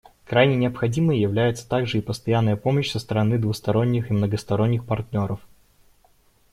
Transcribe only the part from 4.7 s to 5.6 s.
партнеров.